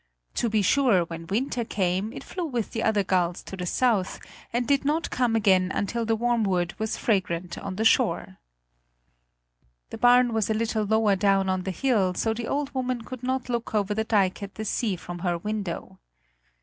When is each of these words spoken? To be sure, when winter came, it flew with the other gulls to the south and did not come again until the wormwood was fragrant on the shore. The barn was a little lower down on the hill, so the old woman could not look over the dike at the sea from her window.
To 0.33 0.49
be 0.49 0.63
sure, 0.63 1.05
when 1.05 1.27
winter 1.27 1.63
came, 1.63 2.11
it 2.11 2.23
flew 2.23 2.43
with 2.45 2.71
the 2.71 2.81
other 2.81 3.03
gulls 3.03 3.43
to 3.43 3.55
the 3.55 3.67
south 3.67 4.19
and 4.51 4.65
did 4.67 4.83
not 4.83 5.11
come 5.11 5.35
again 5.35 5.71
until 5.71 6.05
the 6.07 6.15
wormwood 6.15 6.73
was 6.79 6.97
fragrant 6.97 7.55
on 7.59 7.75
the 7.75 7.85
shore. 7.85 8.39
The 9.91 9.99
barn 9.99 10.33
was 10.33 10.49
a 10.49 10.55
little 10.55 10.85
lower 10.85 11.15
down 11.15 11.49
on 11.49 11.65
the 11.65 11.69
hill, 11.69 12.15
so 12.15 12.33
the 12.33 12.47
old 12.47 12.73
woman 12.73 13.03
could 13.03 13.21
not 13.21 13.47
look 13.47 13.75
over 13.75 13.93
the 13.93 14.03
dike 14.03 14.41
at 14.41 14.55
the 14.55 14.65
sea 14.65 14.95
from 14.95 15.19
her 15.19 15.37
window. 15.37 15.99